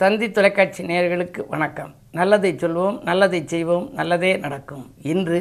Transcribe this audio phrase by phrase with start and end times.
[0.00, 1.94] தந்தி தொலைக்காட்சி நேயர்களுக்கு வணக்கம்.
[2.10, 4.94] நல்லதை சொல்வோம் நல்லதை செய்வோம் நல்லதே நடக்கும்.
[5.02, 5.38] இன்று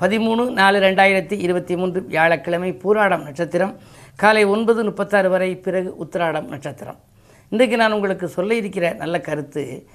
[0.00, 3.74] பதிமூணு நாலு ரெண்டாயிரத்தி இருபத்தி மூன்று வியாழக்கிழமை பூராடம் நட்சத்திரம்.
[4.16, 6.98] காலை ஒன்பது முப்பத்தாறு வரை பிறகு உத்திராடம் நட்சத்திரம்.
[7.50, 9.86] இன்றைக்கு நான் உங்களுக்கு சொல்ல இருக்கிற நல்ல கருத்து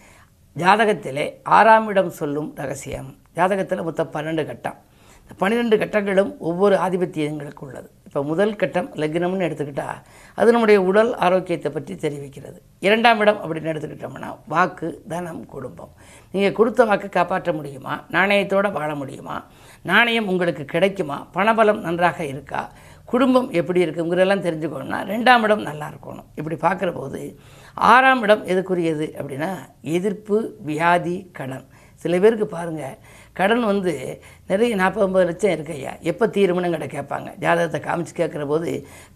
[0.57, 3.15] ஜாதகத்திலே ஆறாம் இடம் சொல்லும் ரகசியம்.
[3.35, 4.77] ஜாதகத்தில் மொத்தம் பன்னெண்டு கட்டம்.
[5.21, 7.91] இந்த பன்னிரெண்டு கட்டங்களும் ஒவ்வொரு ஆதிபத்தியங்களுக்கு உள்ளது.
[8.11, 9.99] இப்போ முதல் கட்டம் லக்னம்னு எடுத்துக்கிட்டால்
[10.35, 12.57] அது நம்முடைய உடல் ஆரோக்கியத்தை பற்றி தெரிவிக்கிறது.
[12.79, 15.93] இரண்டாம் இடம் அப்படின்னு எடுத்துக்கிட்டோம்னா வாக்கு தனம் குடும்பம்.
[16.31, 17.93] நீங்கள் கொடுத்த வாக்கு காப்பாற்ற முடியுமா?
[18.11, 19.45] நாணயத்தோடு வாழ முடியுமா?
[19.81, 21.27] நாணயம் உங்களுக்கு கிடைக்குமா?
[21.33, 22.71] பணபலம் நன்றாக இருக்கா?
[23.05, 26.27] குடும்பம் எப்படி இருக்குங்கிறதெல்லாம் தெரிஞ்சுக்கணும்னா ரெண்டாம் இடம் நல்லா இருக்கணும்.
[26.35, 27.39] இப்படி பார்க்குற போது
[27.73, 29.51] ஆறாம் இடம் எதுக்குரியது அப்படின்னா
[29.81, 31.65] எதிர்ப்பு வியாதி கடன்.
[31.95, 32.97] சில பேருக்கு பாருங்கள்
[33.33, 35.93] கடன் வந்து நிறைய நாற்பது ஐம்பது லட்சம் இருக்கு ஐயா.
[36.11, 37.29] எப்போ தீருமனு கிட்ட கேட்பாங்க.
[37.43, 38.69] ஜாதகத்தை காமிச்சு கேட்குற போது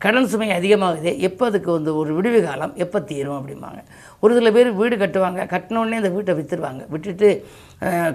[0.06, 3.82] கடன் சுமை அதிகமாகுது எப்போ அதுக்கு வந்து ஒரு விடுவி காலம் எப்போ தீரும் அப்படிம்பாங்க.
[4.24, 7.30] ஒரு சில பேர் வீடு கட்டுவாங்க கட்டினோடனே அந்த வீட்டை விற்றுருவாங்க விட்டுட்டு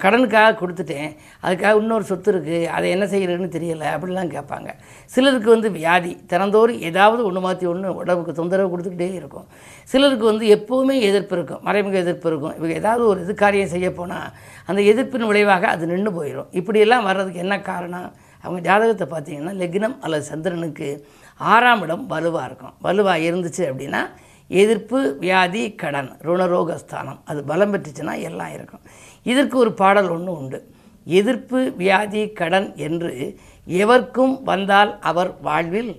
[0.03, 1.11] கடனுக்காக கொடுத்துட்டேன்
[1.45, 4.70] அதுக்காக இன்னொரு சொத்து இருக்குது அதை என்ன செய்கிறதுன்னு தெரியலை அப்படிலாம் கேட்பாங்க.
[5.14, 9.47] சிலருக்கு வந்து வியாதி திறந்தோறும் ஏதாவது ஒன்று மாற்றி ஒன்று உடம்புக்கு தொந்தரவு கொடுத்துக்கிட்டே இருக்கும்.
[9.92, 12.55] சிலருக்கு வந்து எப்போவுமே எதிர்ப்பு இருக்கும் மறைமுக எதிர்ப்பு இருக்கும்.
[12.61, 14.27] இவங்க ஏதாவது ஒரு இது காரியம் செய்ய போனால்
[14.70, 18.08] அந்த எதிர்ப்பின் விளைவாக அது நின்று போயிடும் இப்படியெல்லாம் வர்றதுக்கு என்ன காரணம்?
[18.44, 20.89] அவங்க ஜாதகத்தை பார்த்தீங்கன்னா லக்னம் அல்லது சந்திரனுக்கு
[21.52, 22.75] ஆறாம் இடம் வலுவாக இருக்கும்.
[22.86, 24.02] வலுவாக இருந்துச்சு அப்படின்னா
[24.61, 27.20] எதிர்ப்பு வியாதி கடன் ருணரோகஸ்தானம்.
[27.25, 28.84] அது பலம் பெற்றுச்சுன்னா எல்லாம் இருக்கும்.
[29.33, 30.58] இதற்கு ஒரு பாடல் ஒன்று உண்டு.
[31.19, 33.12] எதிர்ப்பு வியாதி கடன் என்று
[33.83, 35.92] எவர்க்கும் வந்தால் அவர் வாழ்வில்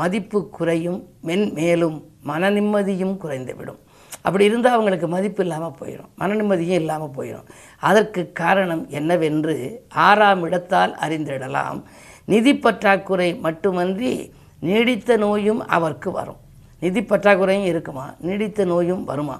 [0.00, 1.98] மதிப்பு குறையும் மென்மேலும்
[2.30, 3.80] மன நிம்மதியும் குறைந்துவிடும்.
[4.28, 7.46] அப்படி இருந்தால் அவங்களுக்கு மதிப்பு இல்லாமல் போயிடும் மனநிம்மதியும் இல்லாமல் போயிடும்
[7.90, 9.56] அதற்கு காரணம் என்னவென்று
[10.08, 11.80] ஆறாம் இடத்தால் அறிந்திடலாம்.
[12.32, 14.12] நிதி பற்றாக்குறை மட்டுமன்றி
[14.68, 16.40] நீடித்த நோயும் அவருக்கு வரும்.
[16.84, 18.06] நிதி பற்றாக்குறையும் இருக்குமா?
[18.26, 19.36] நீடித்த நோயும் வருமா?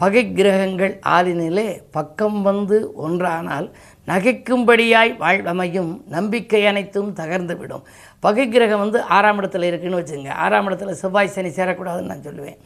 [0.00, 3.68] பகை கிரகங்கள் ஆளினிலே பக்கம் வந்து ஒன்றானால்
[4.10, 7.84] நகைக்கும்படியாய் வாழ்வமையும் நம்பிக்கை அனைத்தும் தகர்ந்துவிடும்.
[8.24, 12.58] பகை கிரகம் வந்து ஆறாம் இடத்துல இருக்குன்னு வச்சுங்க ஆறாம் இடத்துல செவ்வாய் சனி சேரக்கூடாதுன்னு நான் சொல்லுவேன்.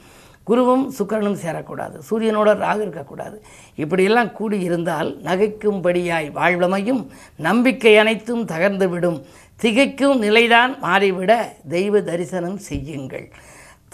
[0.51, 1.97] குருவும் சுக்கரனும் சேரக்கூடாது.
[2.11, 3.37] சூரியனோட ராகு இருக்கக்கூடாது.
[3.75, 7.03] இப்படியெல்லாம் கூடி இருந்தால் நகைக்கும்படியாய் வாழ்வமையும்
[7.37, 9.21] நம்பிக்கை அனைத்தும் தகர்ந்துவிடும்.
[9.63, 11.33] திகைக்கும் நிலைதான் மாறிவிட
[11.69, 13.29] தெய்வ தரிசனம் செய்யுங்கள்.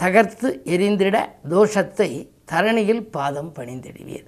[0.02, 1.16] தகர்த்து எரிந்திட
[1.50, 2.10] தோஷத்தை
[2.52, 4.26] தரணியில் பாதம் பணிந்திடுவீர்.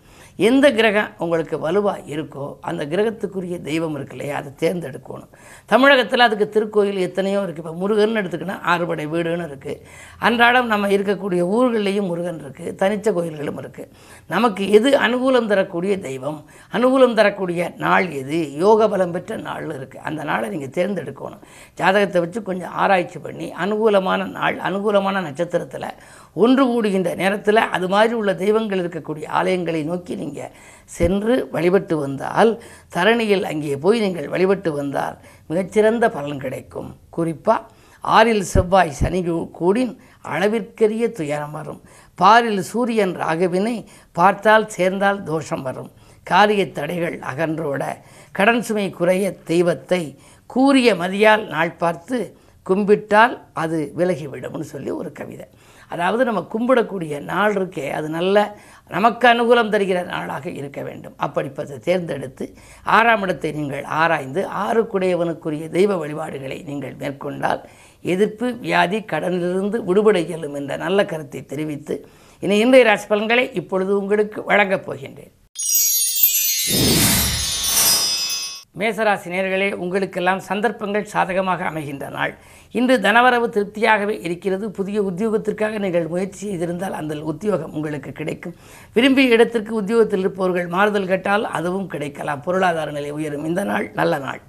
[0.48, 4.34] எந்த கிரகம் உங்களுக்கு வலுவாக இருக்கோ அந்த கிரகத்துக்குரிய தெய்வம் இருக்கு இல்லையா?
[4.40, 5.30] அதை தேர்ந்தெடுக்கணும்.
[5.72, 9.80] தமிழகத்தில் அதுக்கு திருக்கோயில் எத்தனையோ இருக்குது இப்போ முருகன் எடுத்துக்கினா ஆறுபடை வீடுன்னு இருக்குது
[10.26, 13.90] அன்றாடம் நம்ம இருக்கக்கூடிய ஊர்கள்லேயும் முருகன் இருக்குது தனிச்ச கோயில்களும் இருக்குது
[14.34, 16.38] நமக்கு எது அனுகூலம் தரக்கூடிய தெய்வம்?
[16.76, 18.40] அனுகூலம் தரக்கூடிய நாள் எது?
[18.64, 21.42] யோக பலம் பெற்ற நாள் இருக்குது அந்த நாளை நீங்கள் தேர்ந்தெடுக்கணும்.
[21.80, 25.90] ஜாதகத்தை வச்சு கொஞ்சம் ஆராய்ச்சி பண்ணி அனுகூலமான நாள் அனுகூலமான நட்சத்திரத்தில்
[26.34, 30.52] ஒன்று கூடுகின்ற நேரத்தில் அது மாதிரி உள்ள தெய்வங்கள் இருக்கக்கூடிய ஆலயங்களை நோக்கி நீங்கள்
[30.84, 32.52] சென்று வழிபட்டு வந்தால்
[32.94, 35.16] தரணியில் அங்கே போய் நீங்கள் வழிபட்டு வந்தால்
[35.46, 36.90] மிகச்சிறந்த பலன் கிடைக்கும்.
[37.10, 37.66] குறிப்பாக
[38.04, 39.20] ஆறில் செவ்வாய் சனி
[39.58, 39.94] கூடின்
[40.24, 41.80] அளவிற்கரிய துயரம் வரும்.
[42.18, 43.76] பாரில் சூரியன் ராகவினை
[44.12, 45.90] பார்த்தால் சேர்ந்தால் தோஷம் வரும்.
[46.26, 47.82] காரிய தடைகள் அகன்றோட
[48.32, 50.02] கடன் சுமை குறைய தெய்வத்தை
[50.46, 52.18] கூறிய மதியால் நாள் பார்த்து
[52.68, 55.46] கும்பிட்டால் அது விலகிவிடும்னு சொல்லி ஒரு கவிதை.
[55.92, 58.36] அதாவது நம்ம கும்பிடக்கூடிய நாள் இருக்கே அது நல்ல
[58.90, 61.14] நமக்கு அனுகூலம் தருகிற நாளாக இருக்க வேண்டும்.
[61.24, 62.46] அப்படிப்பதை தேர்ந்தெடுத்து
[62.96, 67.62] ஆறாம் இடத்தை நீங்கள் ஆராய்ந்து ஆறுக்குடையவனுக்குரிய தெய்வ வழிபாடுகளை நீங்கள் மேற்கொண்டால்
[68.14, 71.96] எதிர்ப்பு வியாதி கடனிலிருந்து விடுபட இயலும் என்ற நல்ல கருத்தை தெரிவித்து
[72.42, 75.34] இனி இன்றைய ராசி பலன்களை இப்பொழுது உங்களுக்கு வழங்கப் போகின்றேன்.
[78.80, 82.32] மேசராசி நேர்களே உங்களுக்கெல்லாம் சந்தர்ப்பங்கள் சாதகமாக அமைகின்ற நாள்.
[82.78, 84.66] இன்று தனவரவு திருப்தியாகவே இருக்கிறது.
[84.78, 88.56] புதிய உத்தியோகத்திற்காக நீங்கள் முயற்சி செய்திருந்தால் அந்த உத்தியோகம் உங்களுக்கு கிடைக்கும்.
[88.96, 92.44] விரும்பிய இடத்திற்கு உத்தியோகத்தில் இருப்பவர்கள் மாறுதல் கேட்டால் அதுவும் கிடைக்கலாம்.
[92.48, 93.48] பொருளாதார நிலை உயரும்.
[93.52, 94.42] இந்த நாள் நல்ல நாள்.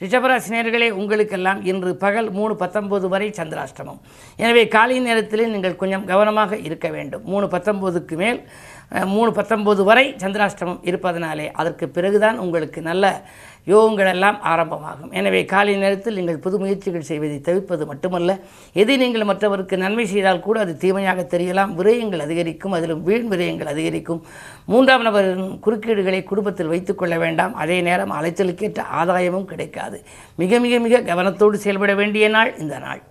[0.00, 4.00] ரிஷபராசி நேர்களே உங்களுக்கெல்லாம் இன்று பகல் மூணு பத்தொம்போது வரை சந்திராஷ்டமம்.
[4.42, 7.22] எனவே காலை நேரத்தில் நீங்கள் கொஞ்சம் கவனமாக இருக்க வேண்டும்.
[7.32, 8.40] மூணு பத்தொம்போதுக்கு மேல்
[8.90, 13.04] மூணு பத்தொம்போது வரை சந்திராஷ்டமம் இருப்பதனாலே அதற்கு பிறகுதான் உங்களுக்கு நல்ல
[13.72, 15.12] யோகங்கள் எல்லாம் ஆரம்பமாகும்.
[15.18, 18.36] எனவே காலை நேரத்தில் நீங்கள் புது முயற்சிகள் செய்வதை தவிர்ப்பது மட்டுமல்ல
[18.82, 24.22] எதை நீங்கள் மற்றவருக்கு நன்மை செய்தால் கூட அது தீமையாக தெரியலாம் விரயங்கள் அதிகரிக்கும் அதிலும் வீண் விரயங்கள் அதிகரிக்கும்.
[24.72, 27.54] மூன்றாம் நபரின் குறுக்கீடுகளை குடும்பத்தில் வைத்துக் கொள்ள வேண்டாம்.
[27.64, 30.00] அதே நேரம் அலைச்சலுக்கேற்ற ஆதாயமும் கிடைக்காது.
[30.42, 33.02] மிக மிக மிக கவனத்தோடு செயல்பட வேண்டிய நாள் இந்த நாள்.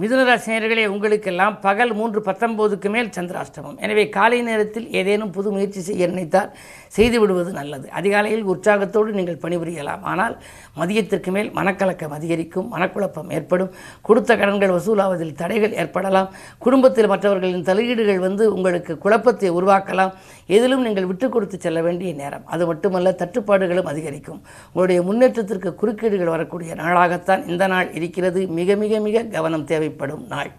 [0.00, 3.76] மிதுனராசினியர்களே உங்களுக்கெல்லாம் பகல் மூன்று பத்தொம்போதுக்கு மேல் சந்திராஷ்டமம்.
[3.84, 6.50] எனவே காலை நேரத்தில் ஏதேனும் புது முயற்சி செய்ய நினைத்தால்
[6.96, 7.86] செய்து விடுவது நல்லது.
[7.98, 10.02] அதிகாலையில் உற்சாகத்தோடு நீங்கள் பணிபுரியலாம்.
[10.10, 10.34] ஆனால்
[10.80, 13.70] மதியத்திற்கு மேல் மனக்கலக்கம் அதிகரிக்கும் மனக்குழப்பம் ஏற்படும்.
[14.08, 16.28] கொடுத்த கடன்கள் வசூலாவதில் தடைகள் ஏற்படலாம்.
[16.66, 20.12] குடும்பத்தில் மற்றவர்களின் தலையீடுகள் வந்து உங்களுக்கு குழப்பத்தை உருவாக்கலாம்.
[20.58, 22.46] எதிலும் நீங்கள் விட்டு கொடுத்து செல்ல வேண்டிய நேரம்.
[22.56, 24.42] அது மட்டுமல்ல தட்டுப்பாடுகளும் அதிகரிக்கும்.
[24.74, 28.42] உங்களுடைய முன்னேற்றத்திற்கு குறுக்கீடுகள் வரக்கூடிய நாளாகத்தான் இந்த நாள் இருக்கிறது.
[28.60, 29.84] மிக மிக மிக கவனம் தேவை.
[29.86, 30.52] தேவைப்படும் நாள்.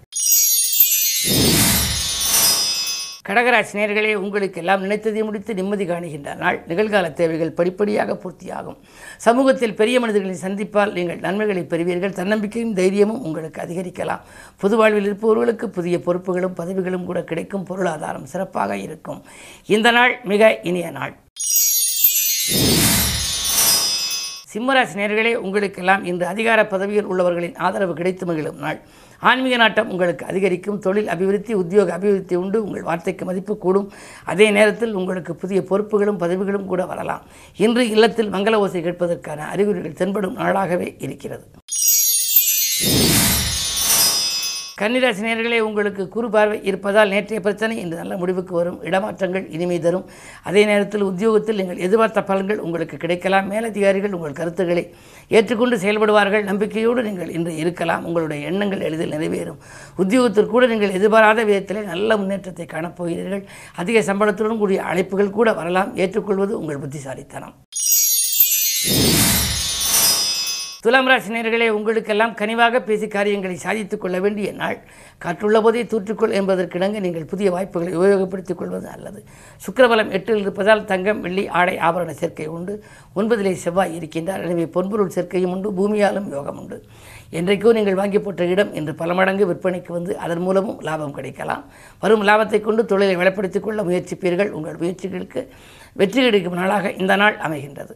[3.27, 6.57] கடகராசி நேர்களே உங்களுக்கு எல்லாம் நினைத்ததை முடித்து நிம்மதி காணுகின்ற நாள்.
[6.68, 8.77] நிகழ்கால தேவைகள் படிப்படியாக பூர்த்தியாகும்.
[9.25, 12.18] சமூகத்தில் பெரிய மனிதர்களை சந்திப்பால் நீங்கள் நன்மைகளை பெறுவீர்கள்.
[12.19, 14.24] தன்னம்பிக்கையும் தைரியமும் உங்களுக்கு அதிகரிக்கலாம்.
[14.63, 17.68] பொது வாழ்வில் இருப்பவர்களுக்கு புதிய பொறுப்புகளும் பதவிகளும் கூட கிடைக்கும்.
[17.71, 19.21] பொருளாதாரம் சிறப்பாக இருக்கும்.
[19.77, 21.15] இந்த நாள் மிக இனிய நாள்.
[24.53, 28.79] சிம்மராசி நேர்களே உங்களுக்கெல்லாம் இன்று அதிகார பதவியில் உள்ளவர்களின் ஆதரவு கிடைத்து மகிழும் நாள்.
[29.19, 30.79] ஆன்மீக நாட்டம் உங்களுக்கு அதிகரிக்கும்.
[30.79, 32.63] தொழில் அபிவிருத்தி உத்தியோக அபிவிருத்தி உண்டு.
[32.63, 33.91] உங்கள் வார்த்தைக்கு மதிப்பு கூடும்.
[34.25, 37.21] அதே நேரத்தில் உங்களுக்கு புதிய பொறுப்புகளும் பதவிகளும் கூட வரலாம்.
[37.57, 41.45] இன்று இல்லத்தில் மங்கள ஓசை கேட்பதற்கான அறிகுறிகள் தென்படும் நாளாகவே இருக்கிறது.
[44.79, 48.77] கன்னிராசி நேர்களே உங்களுக்கு குறு பார்வை இருப்பதால் நேற்றைய பிரச்சனை இன்று நல்ல முடிவுக்கு வரும்.
[48.88, 50.03] இடமாற்றங்கள் இனிமை தரும்.
[50.50, 53.47] அதே நேரத்தில் உத்தியோகத்தில் நீங்கள் எதிர்பார்த்த பலன்கள் உங்களுக்கு கிடைக்கலாம்.
[53.53, 54.83] மேலதிகாரிகள் உங்கள் கருத்துக்களை
[55.38, 56.44] ஏற்றுக்கொண்டு செயல்படுவார்கள்.
[56.51, 58.06] நம்பிக்கையோடு நீங்கள் இன்று இருக்கலாம்.
[58.09, 59.59] உங்களுடைய எண்ணங்கள் எளிதில் நிறைவேறும்.
[60.03, 63.44] உத்தியோகத்தில் கூட நீங்கள் எதிர்பாராத விதத்திலே நல்ல முன்னேற்றத்தை காணப்போகிறீர்கள்.
[63.83, 65.91] அதிக சம்பளத்துடன் கூடிய அழைப்புகள் கூட வரலாம்.
[66.03, 67.56] ஏற்றுக்கொள்வது உங்கள் புத்திசாலித்தனம்.
[70.88, 74.78] துலாம் ராசினியர்களே உங்களுக்கெல்லாம் கனிவாக பேசி காரியங்களை சாதித்துக் கொள்ள வேண்டிய நாள்.
[75.24, 79.19] காற்றுள்ள போதே தூற்றுக்கொள் என்பதற்கிணங்க நீங்கள் புதிய வாய்ப்புகளை உபயோகப்படுத்திக் கொள்வது நல்லது.
[79.66, 82.84] சுக்கரபலம் எட்டில் இருப்பதால் தங்கம் வெள்ளி ஆடை ஆபரண சேர்க்கை உண்டு.
[83.16, 84.44] ஒன்பதிலே செவ்வாய் இருக்கின்றார்.
[84.48, 85.72] எனவே பொன்பொருள் சேர்க்கையும் உண்டு.
[85.80, 86.80] பூமியாலும் யோகம் உண்டு.
[87.31, 91.66] என்றைக்கோ நீங்கள் வாங்கி போட்ட இடம் இன்று பல மடங்கு விற்பனைக்கு வந்து அதன் மூலமும் லாபம் கிடைக்கலாம்.
[92.00, 94.50] வரும் லாபத்தை கொண்டு தொழிலை வளப்படுத்திக் கொள்ள முயற்சிப்பீர்கள்.
[94.50, 95.44] உங்கள் முயற்சிகளுக்கு
[95.94, 97.95] வெற்றி கிடைக்கும் நாளாக இந்த நாள் அமைகின்றது.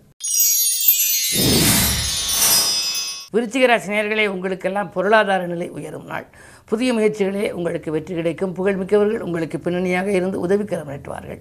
[3.33, 6.25] விருச்சிகராசி நேர்களே உங்களுக்கெல்லாம் பொருளாதார நிலை உயரும் நாள்.
[6.69, 8.55] புதிய முயற்சிகளே உங்களுக்கு வெற்றி கிடைக்கும்.
[8.57, 11.39] புகழ்மிக்கவர்கள் உங்களுக்கு பின்னணியாக இருந்து உதவிக்கரம் நீட்டுவார்கள்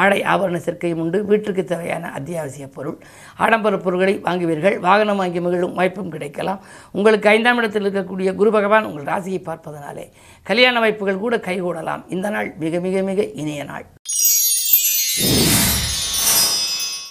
[0.00, 1.18] ஆடை ஆபரண சேர்க்கையும் உண்டு.
[1.30, 2.98] வீட்டிற்கு தேவையான அத்தியாவசிய பொருள்
[3.44, 4.76] ஆடம்பர பொருட்களை வாங்குவீர்கள்.
[4.88, 6.60] வாகனம் வாங்கி மகிழும் வாய்ப்பும் கிடைக்கலாம்.
[6.98, 10.06] உங்களுக்கு ஐந்தாம் இடத்தில் இருக்கக்கூடிய குரு பகவான் உங்கள் ராசியை பார்ப்பதனாலே
[10.50, 12.04] கல்யாண வாய்ப்புகள் கூட கைகூடலாம்.
[12.16, 13.86] இந்த நாள் மிக மிக மிக இனிய நாள்.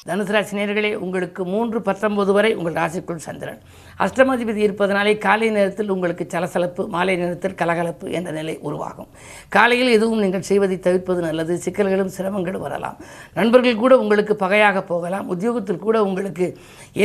[0.09, 3.59] தனுசு ராசி நேர்களே உங்களுக்கு மூன்று பத்தொன்பது வரை உங்கள் ராசிக்குள் சந்திரன்.
[4.03, 9.09] அஷ்டமாதிபதி இருப்பதனாலே காலை நேரத்தில் உங்களுக்கு சலசலப்பு மாலை நேரத்தில் கலகலப்பு என்ற நிலை உருவாகும்.
[9.55, 12.97] காலையில் எதுவும் நீங்கள் செய்வதை தவிர்ப்பது நல்லது சிக்கல்களும் சிரமங்களும் வரலாம்.
[13.39, 16.47] நண்பர்கள் கூட உங்களுக்கு பகையாக போகலாம் உத்தியோகத்தில் கூட உங்களுக்கு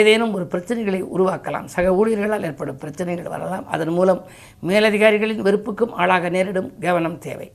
[0.00, 1.68] ஏதேனும் ஒரு பிரச்சனைகளை உருவாக்கலாம்.
[1.74, 3.66] சக ஊழியர்களால் ஏற்படும் பிரச்சனைகள் வரலாம்.
[3.76, 4.22] அதன் மூலம்
[4.70, 7.48] மேலதிகாரிகளின் வெறுப்புக்கும் ஆளாக நேரிடும் கவனம் தேவை.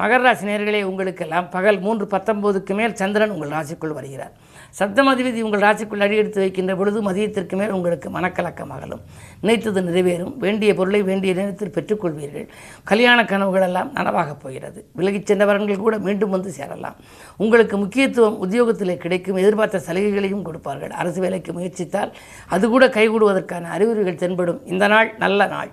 [0.00, 4.32] மகர ராசி நேர்களே உங்களுக்கெல்லாம் பகல் மூன்று பத்தொம்போதுக்கு மேல் சந்திரன் உங்கள் ராசிக்குள் வருகிறார்.
[4.78, 9.00] சப்தமதிபதி உங்கள் ராசிக்குள் அடியெடுத்து வைக்கின்ற பொழுது மதியத்திற்கு மேல் உங்களுக்கு மனக்கலக்கம் அகலும்.
[9.40, 10.36] நினைத்தது நிறைவேறும்.
[10.36, 12.48] வேண்டிய பொருளை வேண்டிய நேரத்தில் பெற்றுக்கொள்வீர்கள்.
[12.84, 14.86] கல்யாண கனவுகள் எல்லாம் நனவாகப் போகிறது.
[14.92, 16.96] விலகிச் சென்றவர்கள் கூட மீண்டும் வந்து சேரலாம்.
[17.36, 19.36] உங்களுக்கு முக்கியத்துவம் உத்தியோகத்திலே கிடைக்கும்.
[19.36, 20.90] எதிர்பார்த்த சலுகைகளையும் கொடுப்பார்கள்.
[20.90, 22.12] அரசு வேலைக்கு முயற்சித்தால்
[22.48, 24.66] அது கூட கைகூடுவதற்கான அறிகுறிகள் தென்படும்.
[24.66, 25.70] இந்த நாள் நல்ல நாள்.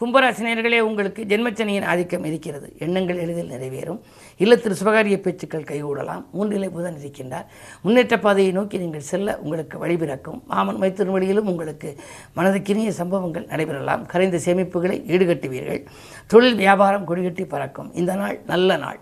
[0.00, 2.72] கும்பராசினியர்களே உங்களுக்கு ஜென்மச்சனியின் ஆதிக்கம் இருக்கிறது.
[2.78, 4.00] எண்ணங்கள் எளிதில் நிறைவேறும்.
[4.36, 6.24] இல்லத்தில் சுபகாரிய பேச்சுக்கள் கைகூடலாம்.
[6.32, 7.44] மூன்றிலே புதன் இருக்கின்றார்.
[7.82, 11.96] முன்னேற்ற பாதையை நோக்கி நீங்கள் செல்ல உங்களுக்கு வழிபிறக்கும் மாமன் மைத்தின் வழியிலும் உங்களுக்கு
[12.36, 14.06] மனதுக்கினிய சம்பவங்கள் நடைபெறலாம்.
[14.06, 15.86] கரைந்த சேமிப்புகளை ஈடுகட்டுவீர்கள்.
[16.26, 17.94] தொழில் வியாபாரம் கொடிகட்டி பறக்கும்.
[17.94, 19.00] இந்த நாள் நல்ல நாள்.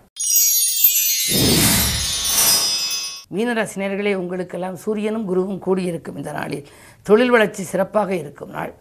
[3.33, 6.67] மீனராசினியர்களே உங்களுக்கெல்லாம் சூரியனும் குருவும் கூடியிருக்கும் இந்த நாளில்.
[7.01, 8.73] தொழில் வளர்ச்சி சிறப்பாக இருக்கும் நாள்.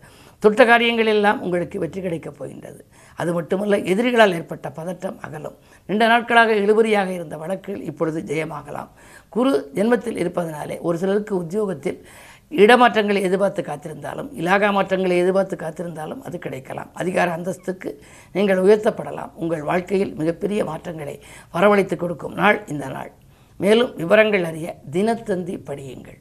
[0.42, 2.80] தொட்ட காரியங்கள் எல்லாம் உங்களுக்கு வெற்றி கிடைக்கப் போகின்றது.
[3.20, 5.56] அது மட்டுமல்ல எதிரிகளால் ஏற்பட்ட பதட்டம் அகலும்.
[5.88, 8.90] நீண்ட நாட்களாக இழுபறியாக இருந்த வழக்குகள் இப்பொழுது ஜெயமாகலாம்.
[9.37, 12.00] குரு ஜென்மத்தில் இருப்பதனாலே ஒரு சிலருக்கு உத்தியோகத்தில்
[12.64, 16.90] இடமாற்றங்களை எதிர்பார்த்து காத்திருந்தாலும் இலாகா மாற்றங்களை எதிர்பார்த்து காத்திருந்தாலும் அது கிடைக்கலாம்.
[17.02, 17.92] அதிகார அந்தஸ்துக்கு
[18.32, 19.32] நீங்கள் உயர்த்தப்படலாம்.
[19.34, 21.16] உங்கள் வாழ்க்கையில் மிகப்பெரிய மாற்றங்களை
[21.54, 23.12] வரவழைத்து கொடுக்கும் நாள் இந்த நாள்.
[23.64, 26.20] மேலும் விவரங்கள் அறிய தினத்தந்தி படியுங்கள்.